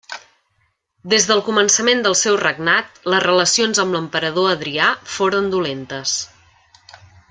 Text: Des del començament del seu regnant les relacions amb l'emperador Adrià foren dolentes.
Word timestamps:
Des 1.13 1.27
del 1.31 1.43
començament 1.49 2.01
del 2.07 2.17
seu 2.23 2.39
regnant 2.43 2.89
les 3.15 3.23
relacions 3.27 3.85
amb 3.85 3.97
l'emperador 3.97 4.53
Adrià 4.57 4.91
foren 5.19 5.57
dolentes. 5.57 6.21